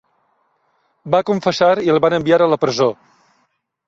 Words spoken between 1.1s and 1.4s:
Va